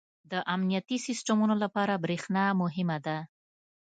[0.31, 3.17] •د امنیتي سیسټمونو لپاره برېښنا مهمه ده.